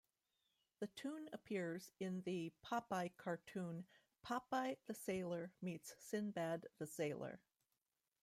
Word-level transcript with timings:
The 0.79 0.87
tune 0.87 1.29
appears 1.31 1.91
in 1.99 2.21
the 2.23 2.51
"Popeye" 2.65 3.09
cartoon 3.17 3.85
"Popeye 4.25 4.77
the 4.87 4.95
Sailor 4.95 5.51
Meets 5.61 5.93
Sindbad 6.09 6.65
the 6.79 6.87
Sailor". 6.87 7.39